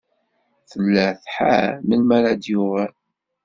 Tella 0.69 1.05
tḥar 1.23 1.71
melmi 1.87 2.13
ara 2.17 2.31
d-yuɣal. 2.41 2.93